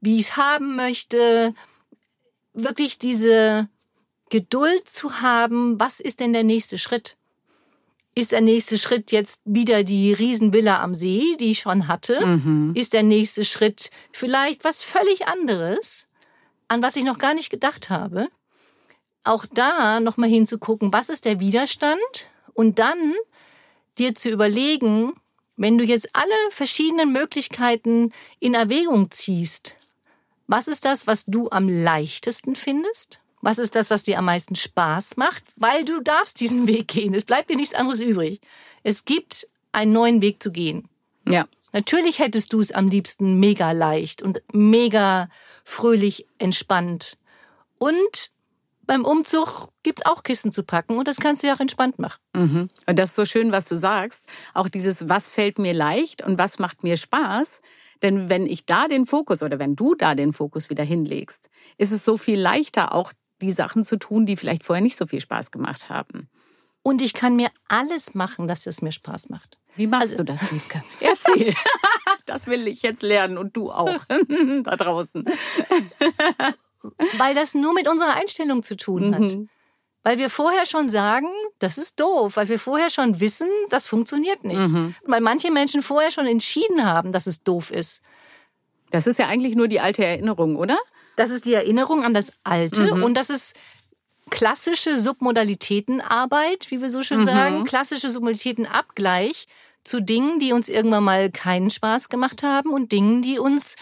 wie 0.00 0.18
ich 0.18 0.28
es 0.28 0.36
haben 0.36 0.76
möchte? 0.76 1.54
Wirklich 2.52 2.98
diese 2.98 3.68
Geduld 4.30 4.88
zu 4.88 5.20
haben, 5.20 5.78
was 5.78 6.00
ist 6.00 6.20
denn 6.20 6.32
der 6.32 6.44
nächste 6.44 6.78
Schritt? 6.78 7.16
Ist 8.14 8.32
der 8.32 8.40
nächste 8.40 8.76
Schritt 8.76 9.12
jetzt 9.12 9.40
wieder 9.44 9.84
die 9.84 10.12
Riesenvilla 10.12 10.82
am 10.82 10.94
See, 10.94 11.36
die 11.38 11.52
ich 11.52 11.60
schon 11.60 11.86
hatte? 11.86 12.24
Mhm. 12.24 12.72
Ist 12.74 12.92
der 12.92 13.02
nächste 13.02 13.44
Schritt 13.44 13.90
vielleicht 14.12 14.64
was 14.64 14.82
völlig 14.82 15.26
anderes, 15.26 16.08
an 16.68 16.82
was 16.82 16.96
ich 16.96 17.04
noch 17.04 17.18
gar 17.18 17.34
nicht 17.34 17.50
gedacht 17.50 17.90
habe? 17.90 18.28
Auch 19.22 19.46
da 19.52 20.00
nochmal 20.00 20.28
hinzugucken, 20.28 20.92
was 20.92 21.08
ist 21.08 21.24
der 21.24 21.40
Widerstand? 21.40 22.00
Und 22.52 22.78
dann 22.78 23.14
dir 23.98 24.14
zu 24.14 24.30
überlegen, 24.30 25.12
wenn 25.56 25.76
du 25.76 25.84
jetzt 25.84 26.08
alle 26.14 26.50
verschiedenen 26.50 27.12
Möglichkeiten 27.12 28.12
in 28.38 28.54
Erwägung 28.54 29.10
ziehst, 29.10 29.76
was 30.50 30.66
ist 30.66 30.84
das, 30.84 31.06
was 31.06 31.26
du 31.26 31.48
am 31.50 31.68
leichtesten 31.68 32.56
findest? 32.56 33.20
Was 33.40 33.58
ist 33.58 33.76
das, 33.76 33.88
was 33.88 34.02
dir 34.02 34.18
am 34.18 34.24
meisten 34.24 34.56
Spaß 34.56 35.16
macht? 35.16 35.44
Weil 35.54 35.84
du 35.84 36.02
darfst 36.02 36.40
diesen 36.40 36.66
Weg 36.66 36.88
gehen. 36.88 37.14
Es 37.14 37.24
bleibt 37.24 37.50
dir 37.50 37.56
nichts 37.56 37.74
anderes 37.74 38.00
übrig. 38.00 38.40
Es 38.82 39.04
gibt 39.04 39.46
einen 39.70 39.92
neuen 39.92 40.20
Weg 40.22 40.42
zu 40.42 40.50
gehen. 40.50 40.88
Ja. 41.28 41.46
Natürlich 41.72 42.18
hättest 42.18 42.52
du 42.52 42.58
es 42.58 42.72
am 42.72 42.88
liebsten 42.88 43.38
mega 43.38 43.70
leicht 43.70 44.22
und 44.22 44.42
mega 44.52 45.28
fröhlich 45.64 46.26
entspannt. 46.38 47.16
Und 47.78 48.32
beim 48.82 49.04
Umzug 49.04 49.68
gibt's 49.84 50.04
auch 50.04 50.24
Kissen 50.24 50.50
zu 50.50 50.64
packen 50.64 50.98
und 50.98 51.06
das 51.06 51.18
kannst 51.18 51.44
du 51.44 51.46
ja 51.46 51.54
auch 51.54 51.60
entspannt 51.60 52.00
machen. 52.00 52.20
Mhm. 52.34 52.70
Und 52.86 52.98
das 52.98 53.10
ist 53.10 53.16
so 53.16 53.24
schön, 53.24 53.52
was 53.52 53.66
du 53.66 53.76
sagst. 53.76 54.26
Auch 54.52 54.68
dieses, 54.68 55.08
was 55.08 55.28
fällt 55.28 55.60
mir 55.60 55.74
leicht 55.74 56.22
und 56.22 56.38
was 56.38 56.58
macht 56.58 56.82
mir 56.82 56.96
Spaß. 56.96 57.60
Denn 58.02 58.30
wenn 58.30 58.46
ich 58.46 58.66
da 58.66 58.88
den 58.88 59.06
Fokus 59.06 59.42
oder 59.42 59.58
wenn 59.58 59.76
du 59.76 59.94
da 59.94 60.14
den 60.14 60.32
Fokus 60.32 60.70
wieder 60.70 60.84
hinlegst, 60.84 61.50
ist 61.76 61.92
es 61.92 62.04
so 62.04 62.16
viel 62.16 62.38
leichter, 62.38 62.94
auch 62.94 63.12
die 63.40 63.52
Sachen 63.52 63.84
zu 63.84 63.98
tun, 63.98 64.26
die 64.26 64.36
vielleicht 64.36 64.64
vorher 64.64 64.82
nicht 64.82 64.96
so 64.96 65.06
viel 65.06 65.20
Spaß 65.20 65.50
gemacht 65.50 65.88
haben. 65.88 66.28
Und 66.82 67.02
ich 67.02 67.12
kann 67.12 67.36
mir 67.36 67.48
alles 67.68 68.14
machen, 68.14 68.48
dass 68.48 68.66
es 68.66 68.80
mir 68.80 68.92
Spaß 68.92 69.28
macht. 69.28 69.58
Wie 69.76 69.86
machst 69.86 70.12
also, 70.12 70.16
du 70.18 70.24
das, 70.24 70.50
Liebke? 70.50 70.82
Erzähl. 71.00 71.54
das 72.26 72.46
will 72.46 72.66
ich 72.68 72.82
jetzt 72.82 73.02
lernen 73.02 73.38
und 73.38 73.56
du 73.56 73.70
auch 73.70 74.04
da 74.08 74.76
draußen. 74.76 75.24
Weil 77.18 77.34
das 77.34 77.54
nur 77.54 77.74
mit 77.74 77.86
unserer 77.86 78.14
Einstellung 78.14 78.62
zu 78.62 78.76
tun 78.76 79.14
hat. 79.14 79.20
Mhm. 79.20 79.48
Weil 80.02 80.18
wir 80.18 80.30
vorher 80.30 80.64
schon 80.64 80.88
sagen, 80.88 81.28
das 81.58 81.76
ist 81.76 82.00
doof, 82.00 82.36
weil 82.36 82.48
wir 82.48 82.58
vorher 82.58 82.88
schon 82.88 83.20
wissen, 83.20 83.48
das 83.68 83.86
funktioniert 83.86 84.44
nicht. 84.44 84.58
Mhm. 84.58 84.94
Weil 85.04 85.20
manche 85.20 85.50
Menschen 85.50 85.82
vorher 85.82 86.10
schon 86.10 86.26
entschieden 86.26 86.84
haben, 86.84 87.12
dass 87.12 87.26
es 87.26 87.42
doof 87.42 87.70
ist. 87.70 88.00
Das 88.90 89.06
ist 89.06 89.18
ja 89.18 89.26
eigentlich 89.26 89.56
nur 89.56 89.68
die 89.68 89.80
alte 89.80 90.04
Erinnerung, 90.04 90.56
oder? 90.56 90.78
Das 91.16 91.30
ist 91.30 91.44
die 91.44 91.52
Erinnerung 91.52 92.04
an 92.04 92.14
das 92.14 92.32
Alte 92.44 92.94
mhm. 92.94 93.02
und 93.02 93.14
das 93.14 93.28
ist 93.28 93.54
klassische 94.30 94.96
Submodalitätenarbeit, 94.96 96.70
wie 96.70 96.80
wir 96.80 96.88
so 96.88 97.02
schön 97.02 97.20
mhm. 97.20 97.24
sagen, 97.24 97.64
klassische 97.64 98.08
Submodalitätenabgleich 98.08 99.46
zu 99.84 100.00
Dingen, 100.00 100.38
die 100.38 100.52
uns 100.52 100.68
irgendwann 100.68 101.04
mal 101.04 101.30
keinen 101.30 101.70
Spaß 101.70 102.08
gemacht 102.08 102.42
haben 102.42 102.72
und 102.72 102.92
Dingen, 102.92 103.22
die 103.22 103.38
uns 103.38 103.76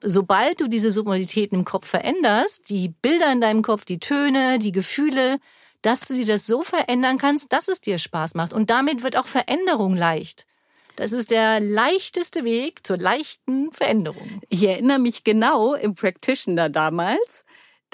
sobald 0.00 0.60
du 0.60 0.68
diese 0.68 0.90
Submodalitäten 0.90 1.58
im 1.58 1.64
Kopf 1.64 1.86
veränderst, 1.88 2.70
die 2.70 2.88
Bilder 2.88 3.32
in 3.32 3.40
deinem 3.40 3.62
Kopf, 3.62 3.84
die 3.84 4.00
Töne, 4.00 4.58
die 4.58 4.72
Gefühle, 4.72 5.38
dass 5.82 6.00
du 6.00 6.14
dir 6.14 6.26
das 6.26 6.46
so 6.46 6.62
verändern 6.62 7.18
kannst, 7.18 7.52
dass 7.52 7.68
es 7.68 7.80
dir 7.80 7.98
Spaß 7.98 8.34
macht. 8.34 8.52
Und 8.52 8.70
damit 8.70 9.02
wird 9.02 9.16
auch 9.16 9.26
Veränderung 9.26 9.96
leicht. 9.96 10.46
Das 10.96 11.12
ist 11.12 11.30
der 11.30 11.60
leichteste 11.60 12.44
Weg 12.44 12.86
zur 12.86 12.96
leichten 12.96 13.72
Veränderung. 13.72 14.40
Ich 14.48 14.62
erinnere 14.62 15.00
mich 15.00 15.24
genau 15.24 15.74
im 15.74 15.94
Practitioner 15.94 16.68
damals, 16.68 17.44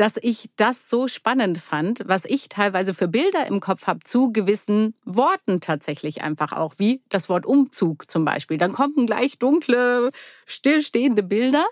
dass 0.01 0.17
ich 0.23 0.49
das 0.57 0.89
so 0.89 1.09
spannend 1.09 1.59
fand, 1.59 2.01
was 2.07 2.25
ich 2.25 2.49
teilweise 2.49 2.95
für 2.95 3.07
Bilder 3.07 3.47
im 3.47 3.61
Kopf 3.61 3.87
habe 3.87 4.01
zu 4.03 4.33
gewissen 4.33 4.95
Worten 5.05 5.61
tatsächlich 5.61 6.23
einfach 6.23 6.55
auch, 6.55 6.77
wie 6.79 7.03
das 7.11 7.29
Wort 7.29 7.45
Umzug 7.45 8.11
zum 8.11 8.25
Beispiel. 8.25 8.57
Dann 8.57 8.73
kommen 8.73 9.05
gleich 9.05 9.39
dunkle, 9.39 10.11
stillstehende 10.47 11.23
Bilder 11.23 11.67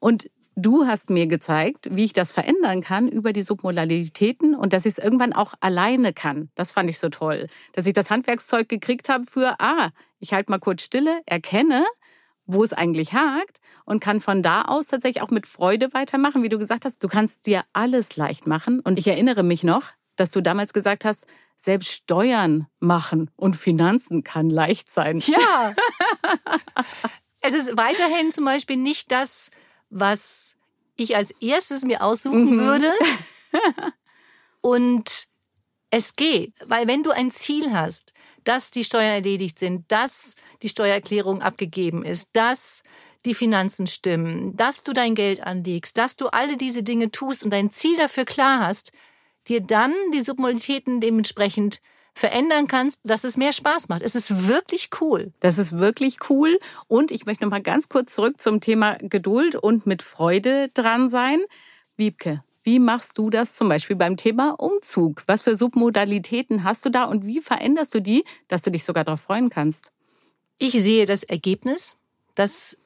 und 0.00 0.28
du 0.56 0.88
hast 0.88 1.10
mir 1.10 1.28
gezeigt, 1.28 1.86
wie 1.92 2.06
ich 2.06 2.12
das 2.12 2.32
verändern 2.32 2.80
kann 2.80 3.06
über 3.06 3.32
die 3.32 3.42
Submodalitäten 3.42 4.56
und 4.56 4.72
dass 4.72 4.84
ich 4.84 4.94
es 4.94 4.98
irgendwann 4.98 5.32
auch 5.32 5.54
alleine 5.60 6.12
kann. 6.12 6.50
Das 6.56 6.72
fand 6.72 6.90
ich 6.90 6.98
so 6.98 7.08
toll, 7.08 7.46
dass 7.72 7.86
ich 7.86 7.92
das 7.92 8.10
Handwerkszeug 8.10 8.68
gekriegt 8.68 9.08
habe 9.08 9.26
für, 9.30 9.54
ah, 9.60 9.90
ich 10.18 10.32
halte 10.32 10.50
mal 10.50 10.58
kurz 10.58 10.82
Stille, 10.82 11.20
erkenne, 11.24 11.84
wo 12.52 12.64
es 12.64 12.72
eigentlich 12.72 13.12
hakt 13.12 13.60
und 13.84 14.00
kann 14.00 14.20
von 14.20 14.42
da 14.42 14.62
aus 14.62 14.88
tatsächlich 14.88 15.22
auch 15.22 15.30
mit 15.30 15.46
Freude 15.46 15.92
weitermachen. 15.94 16.42
Wie 16.42 16.48
du 16.48 16.58
gesagt 16.58 16.84
hast, 16.84 17.02
du 17.02 17.08
kannst 17.08 17.46
dir 17.46 17.62
alles 17.72 18.16
leicht 18.16 18.46
machen. 18.46 18.80
Und 18.80 18.98
ich 18.98 19.06
erinnere 19.06 19.42
mich 19.42 19.64
noch, 19.64 19.84
dass 20.16 20.30
du 20.30 20.40
damals 20.40 20.72
gesagt 20.72 21.04
hast, 21.04 21.26
selbst 21.56 21.90
Steuern 21.90 22.66
machen 22.78 23.30
und 23.36 23.54
Finanzen 23.56 24.24
kann 24.24 24.50
leicht 24.50 24.90
sein. 24.90 25.20
Ja. 25.20 25.74
es 27.40 27.52
ist 27.52 27.76
weiterhin 27.76 28.32
zum 28.32 28.44
Beispiel 28.44 28.76
nicht 28.76 29.12
das, 29.12 29.50
was 29.90 30.56
ich 30.96 31.16
als 31.16 31.30
erstes 31.32 31.84
mir 31.84 32.02
aussuchen 32.02 32.56
mhm. 32.56 32.60
würde. 32.60 32.92
Und 34.60 35.29
es 35.90 36.14
geht, 36.14 36.54
weil 36.66 36.86
wenn 36.86 37.02
du 37.02 37.10
ein 37.10 37.30
Ziel 37.30 37.72
hast, 37.72 38.14
dass 38.44 38.70
die 38.70 38.84
Steuern 38.84 39.14
erledigt 39.14 39.58
sind, 39.58 39.90
dass 39.90 40.36
die 40.62 40.68
Steuererklärung 40.68 41.42
abgegeben 41.42 42.04
ist, 42.04 42.30
dass 42.32 42.82
die 43.26 43.34
Finanzen 43.34 43.86
stimmen, 43.86 44.56
dass 44.56 44.82
du 44.82 44.92
dein 44.92 45.14
Geld 45.14 45.42
anlegst, 45.42 45.98
dass 45.98 46.16
du 46.16 46.28
alle 46.28 46.56
diese 46.56 46.82
Dinge 46.82 47.10
tust 47.10 47.44
und 47.44 47.52
dein 47.52 47.70
Ziel 47.70 47.96
dafür 47.96 48.24
klar 48.24 48.60
hast, 48.60 48.92
dir 49.46 49.60
dann 49.60 49.92
die 50.14 50.20
Submodalitäten 50.20 51.00
dementsprechend 51.00 51.80
verändern 52.14 52.66
kannst, 52.66 53.00
dass 53.04 53.24
es 53.24 53.36
mehr 53.36 53.52
Spaß 53.52 53.88
macht. 53.88 54.02
Es 54.02 54.14
ist 54.14 54.48
wirklich 54.48 54.88
cool. 55.00 55.32
Das 55.40 55.58
ist 55.58 55.72
wirklich 55.72 56.18
cool. 56.28 56.58
Und 56.86 57.10
ich 57.10 57.26
möchte 57.26 57.44
noch 57.44 57.50
mal 57.50 57.62
ganz 57.62 57.88
kurz 57.88 58.14
zurück 58.14 58.40
zum 58.40 58.60
Thema 58.60 58.96
Geduld 59.00 59.54
und 59.54 59.86
mit 59.86 60.02
Freude 60.02 60.70
dran 60.74 61.08
sein. 61.08 61.40
Wiebke, 61.96 62.42
wie 62.62 62.78
machst 62.78 63.16
du 63.16 63.30
das 63.30 63.54
zum 63.54 63.68
Beispiel 63.68 63.96
beim 63.96 64.16
Thema 64.16 64.50
Umzug? 64.58 65.22
Was 65.26 65.42
für 65.42 65.56
Submodalitäten 65.56 66.64
hast 66.64 66.84
du 66.84 66.90
da 66.90 67.04
und 67.04 67.24
wie 67.24 67.40
veränderst 67.40 67.94
du 67.94 68.00
die, 68.00 68.24
dass 68.48 68.62
du 68.62 68.70
dich 68.70 68.84
sogar 68.84 69.04
darauf 69.04 69.20
freuen 69.20 69.48
kannst? 69.48 69.92
Ich 70.58 70.72
sehe 70.72 71.06
das 71.06 71.22
Ergebnis, 71.22 71.96
dass 72.34 72.76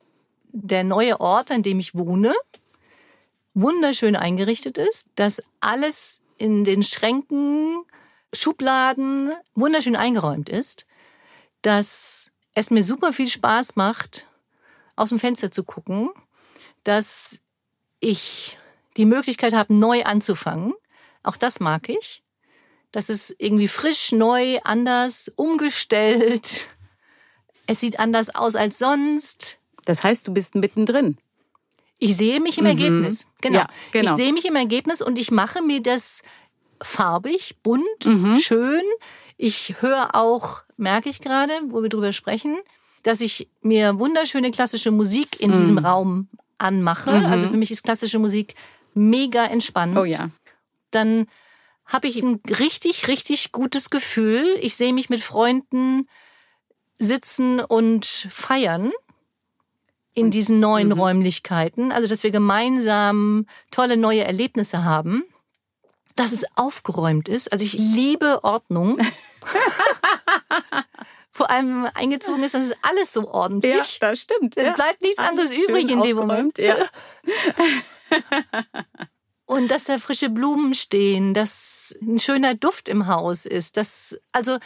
der 0.52 0.84
neue 0.84 1.20
Ort, 1.20 1.50
an 1.50 1.62
dem 1.62 1.80
ich 1.80 1.96
wohne, 1.96 2.32
wunderschön 3.54 4.14
eingerichtet 4.14 4.78
ist, 4.78 5.08
dass 5.16 5.42
alles 5.60 6.20
in 6.38 6.64
den 6.64 6.82
Schränken 6.82 7.84
Schubladen 8.32 9.32
wunderschön 9.54 9.96
eingeräumt 9.96 10.48
ist, 10.48 10.86
dass 11.62 12.30
es 12.54 12.70
mir 12.70 12.82
super 12.82 13.12
viel 13.12 13.28
Spaß 13.28 13.76
macht, 13.76 14.26
aus 14.96 15.08
dem 15.08 15.18
Fenster 15.18 15.50
zu 15.50 15.64
gucken, 15.64 16.10
dass 16.84 17.40
ich 18.00 18.58
die 18.96 19.06
Möglichkeit 19.06 19.54
habe, 19.54 19.74
neu 19.74 20.04
anzufangen. 20.04 20.74
Auch 21.22 21.36
das 21.36 21.60
mag 21.60 21.88
ich. 21.88 22.22
Das 22.92 23.08
ist 23.08 23.34
irgendwie 23.38 23.68
frisch, 23.68 24.12
neu, 24.12 24.58
anders, 24.64 25.32
umgestellt. 25.36 26.68
Es 27.66 27.80
sieht 27.80 27.98
anders 27.98 28.34
aus 28.34 28.56
als 28.56 28.78
sonst. 28.78 29.58
Das 29.86 30.04
heißt, 30.04 30.28
du 30.28 30.34
bist 30.34 30.54
mittendrin. 30.54 31.16
Ich 31.98 32.14
sehe 32.14 32.38
mich 32.38 32.58
im 32.58 32.64
mhm. 32.64 32.70
Ergebnis. 32.70 33.26
Genau. 33.40 33.60
Ja, 33.60 33.68
genau. 33.90 34.10
Ich 34.10 34.16
sehe 34.16 34.34
mich 34.34 34.44
im 34.44 34.54
Ergebnis 34.54 35.00
und 35.00 35.18
ich 35.18 35.30
mache 35.30 35.62
mir 35.62 35.80
das 35.80 36.22
farbig, 36.82 37.56
bunt, 37.62 38.04
mhm. 38.04 38.36
schön. 38.36 38.82
Ich 39.38 39.76
höre 39.80 40.14
auch, 40.14 40.64
merke 40.76 41.08
ich 41.08 41.20
gerade, 41.20 41.52
wo 41.68 41.82
wir 41.82 41.88
drüber 41.88 42.12
sprechen, 42.12 42.58
dass 43.02 43.20
ich 43.20 43.48
mir 43.62 43.98
wunderschöne 43.98 44.50
klassische 44.50 44.90
Musik 44.90 45.40
in 45.40 45.50
mhm. 45.50 45.60
diesem 45.60 45.78
Raum 45.78 46.28
anmache. 46.58 47.12
Mhm. 47.12 47.26
Also 47.26 47.48
für 47.48 47.56
mich 47.56 47.70
ist 47.70 47.82
klassische 47.82 48.18
Musik 48.18 48.54
mega 48.94 49.44
entspannend. 49.44 49.98
Oh 49.98 50.04
ja. 50.04 50.30
Dann 50.90 51.26
habe 51.86 52.08
ich 52.08 52.22
ein 52.22 52.40
richtig, 52.48 53.08
richtig 53.08 53.52
gutes 53.52 53.90
Gefühl. 53.90 54.58
Ich 54.60 54.76
sehe 54.76 54.92
mich 54.92 55.10
mit 55.10 55.20
Freunden 55.20 56.08
sitzen 56.98 57.60
und 57.60 58.06
feiern 58.06 58.92
in 60.14 60.30
diesen 60.30 60.60
neuen 60.60 60.88
mhm. 60.88 61.00
Räumlichkeiten. 61.00 61.92
Also, 61.92 62.08
dass 62.08 62.22
wir 62.22 62.30
gemeinsam 62.30 63.46
tolle 63.70 63.96
neue 63.96 64.24
Erlebnisse 64.24 64.84
haben 64.84 65.24
dass 66.16 66.32
es 66.32 66.44
aufgeräumt 66.56 67.28
ist. 67.28 67.52
Also 67.52 67.64
ich 67.64 67.74
liebe 67.74 68.42
Ordnung. 68.44 68.98
Vor 71.32 71.50
allem 71.50 71.88
eingezogen 71.94 72.44
ist, 72.44 72.54
dann 72.54 72.62
ist 72.62 72.76
alles 72.82 73.12
so 73.12 73.28
ordentlich. 73.28 73.98
Ja, 74.00 74.08
das 74.08 74.20
stimmt. 74.20 74.56
Es 74.56 74.68
ja. 74.68 74.74
bleibt 74.74 75.02
nichts 75.02 75.18
anderes 75.18 75.52
übrig 75.52 75.90
in 75.90 76.00
dem 76.02 76.16
Moment. 76.16 76.58
Ja. 76.58 76.76
Und 79.46 79.70
dass 79.70 79.84
da 79.84 79.98
frische 79.98 80.30
Blumen 80.30 80.74
stehen, 80.74 81.34
dass 81.34 81.96
ein 82.00 82.18
schöner 82.18 82.54
Duft 82.54 82.88
im 82.88 83.06
Haus 83.06 83.44
ist, 83.44 83.76
dass 83.76 84.18
also 84.32 84.58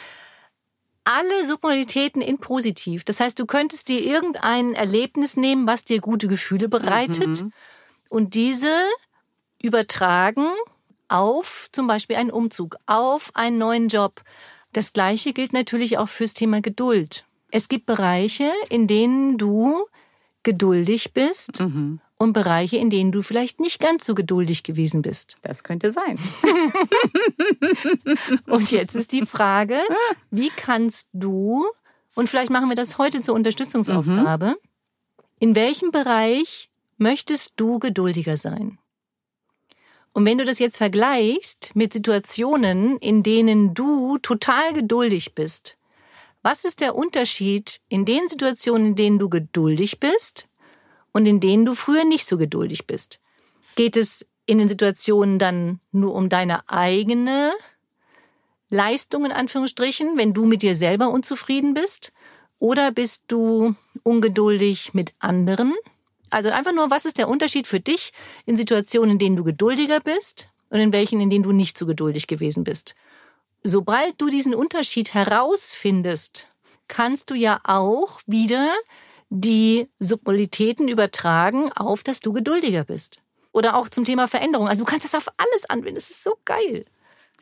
alle 1.03 1.45
Submodalitäten 1.45 2.21
in 2.21 2.37
positiv. 2.37 3.03
Das 3.03 3.19
heißt, 3.19 3.37
du 3.39 3.45
könntest 3.45 3.87
dir 3.87 4.01
irgendein 4.03 4.73
Erlebnis 4.73 5.35
nehmen, 5.35 5.67
was 5.67 5.83
dir 5.83 5.99
gute 5.99 6.27
Gefühle 6.27 6.69
bereitet 6.69 7.43
mhm. 7.43 7.51
und 8.09 8.35
diese 8.35 8.71
übertragen 9.61 10.47
auf 11.07 11.67
zum 11.71 11.87
Beispiel 11.87 12.15
einen 12.15 12.31
Umzug, 12.31 12.77
auf 12.85 13.31
einen 13.33 13.57
neuen 13.57 13.87
Job. 13.87 14.21
Das 14.71 14.93
Gleiche 14.93 15.33
gilt 15.33 15.51
natürlich 15.51 15.97
auch 15.97 16.09
fürs 16.09 16.33
Thema 16.33 16.61
Geduld. 16.61 17.25
Es 17.51 17.67
gibt 17.67 17.87
Bereiche, 17.87 18.51
in 18.69 18.85
denen 18.85 19.37
du 19.37 19.87
geduldig 20.43 21.13
bist 21.13 21.59
mhm. 21.59 21.99
Und 22.19 22.33
Bereiche, 22.33 22.77
in 22.77 22.89
denen 22.89 23.13
du 23.13 23.21
vielleicht 23.21 23.61
nicht 23.61 23.79
ganz 23.79 24.05
so 24.05 24.13
geduldig 24.13 24.63
gewesen 24.63 25.01
bist. 25.01 25.37
Das 25.41 25.63
könnte 25.63 25.91
sein. 25.91 26.19
und 28.45 28.69
jetzt 28.71 28.93
ist 28.93 29.13
die 29.13 29.25
Frage, 29.25 29.79
wie 30.29 30.49
kannst 30.49 31.07
du, 31.13 31.65
und 32.15 32.29
vielleicht 32.29 32.51
machen 32.51 32.67
wir 32.67 32.75
das 32.75 32.97
heute 32.97 33.21
zur 33.21 33.35
Unterstützungsaufgabe, 33.35 34.47
mhm. 34.47 35.23
in 35.39 35.55
welchem 35.55 35.91
Bereich 35.91 36.69
möchtest 36.97 37.53
du 37.55 37.79
geduldiger 37.79 38.35
sein? 38.35 38.77
Und 40.11 40.25
wenn 40.25 40.37
du 40.37 40.43
das 40.43 40.59
jetzt 40.59 40.75
vergleichst 40.75 41.73
mit 41.73 41.93
Situationen, 41.93 42.97
in 42.97 43.23
denen 43.23 43.73
du 43.73 44.17
total 44.17 44.73
geduldig 44.73 45.35
bist, 45.35 45.77
was 46.41 46.65
ist 46.65 46.81
der 46.81 46.95
Unterschied 46.95 47.79
in 47.87 48.03
den 48.03 48.27
Situationen, 48.27 48.87
in 48.87 48.95
denen 48.95 49.19
du 49.19 49.29
geduldig 49.29 50.01
bist 50.01 50.48
und 51.11 51.25
in 51.27 51.39
denen 51.39 51.65
du 51.65 51.73
früher 51.73 52.05
nicht 52.05 52.27
so 52.27 52.37
geduldig 52.37 52.87
bist? 52.87 53.19
Geht 53.75 53.97
es 53.97 54.25
in 54.45 54.57
den 54.57 54.67
Situationen 54.67 55.39
dann 55.39 55.79
nur 55.91 56.15
um 56.15 56.29
deine 56.29 56.67
eigene 56.69 57.51
Leistung 58.69 59.25
in 59.25 59.31
Anführungsstrichen, 59.31 60.17
wenn 60.17 60.33
du 60.33 60.45
mit 60.45 60.61
dir 60.61 60.75
selber 60.75 61.09
unzufrieden 61.09 61.73
bist? 61.73 62.11
Oder 62.59 62.91
bist 62.91 63.25
du 63.27 63.75
ungeduldig 64.03 64.93
mit 64.93 65.13
anderen? 65.19 65.73
Also 66.29 66.49
einfach 66.49 66.73
nur, 66.73 66.91
was 66.91 67.05
ist 67.05 67.17
der 67.17 67.29
Unterschied 67.29 67.67
für 67.67 67.79
dich 67.79 68.11
in 68.45 68.57
Situationen, 68.57 69.11
in 69.11 69.17
denen 69.17 69.35
du 69.35 69.43
geduldiger 69.43 69.99
bist 69.99 70.49
und 70.69 70.79
in 70.79 70.93
welchen, 70.93 71.21
in 71.21 71.29
denen 71.29 71.43
du 71.43 71.51
nicht 71.51 71.77
so 71.77 71.85
geduldig 71.85 72.27
gewesen 72.27 72.63
bist. 72.63 72.95
Sobald 73.63 74.21
du 74.21 74.29
diesen 74.29 74.53
Unterschied 74.53 75.13
herausfindest, 75.13 76.47
kannst 76.87 77.29
du 77.29 77.35
ja 77.35 77.59
auch 77.63 78.21
wieder 78.25 78.71
die 79.29 79.87
Submolitäten 79.99 80.87
übertragen 80.87 81.71
auf, 81.73 82.03
dass 82.03 82.19
du 82.19 82.33
geduldiger 82.33 82.83
bist. 82.83 83.21
Oder 83.51 83.77
auch 83.77 83.89
zum 83.89 84.03
Thema 84.03 84.27
Veränderung. 84.27 84.67
Also 84.67 84.83
du 84.83 84.89
kannst 84.89 85.05
das 85.05 85.15
auf 85.15 85.27
alles 85.37 85.69
anwenden. 85.69 85.95
Das 85.95 86.09
ist 86.09 86.23
so 86.23 86.35
geil. 86.45 86.85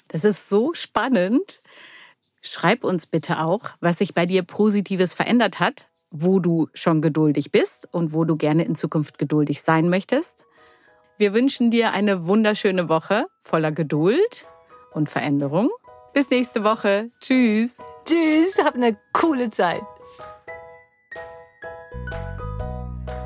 Das 0.09 0.23
ist 0.23 0.47
so 0.47 0.73
spannend. 0.73 1.61
Schreib 2.41 2.83
uns 2.83 3.05
bitte 3.05 3.39
auch, 3.39 3.61
was 3.81 3.97
sich 3.97 4.13
bei 4.13 4.25
dir 4.25 4.43
Positives 4.43 5.13
verändert 5.13 5.59
hat, 5.59 5.89
wo 6.11 6.39
du 6.39 6.69
schon 6.73 7.01
geduldig 7.01 7.51
bist 7.51 7.89
und 7.91 8.13
wo 8.13 8.23
du 8.23 8.37
gerne 8.37 8.63
in 8.63 8.75
Zukunft 8.75 9.17
geduldig 9.17 9.61
sein 9.61 9.89
möchtest. 9.89 10.45
Wir 11.17 11.33
wünschen 11.33 11.71
dir 11.71 11.91
eine 11.91 12.27
wunderschöne 12.27 12.89
Woche 12.89 13.27
voller 13.41 13.71
Geduld 13.71 14.47
und 14.93 15.09
Veränderung. 15.09 15.69
Bis 16.13 16.29
nächste 16.29 16.63
Woche. 16.63 17.11
Tschüss. 17.19 17.79
Tschüss, 18.05 18.63
hab 18.63 18.75
eine 18.75 18.97
coole 19.13 19.49
Zeit. 19.49 19.83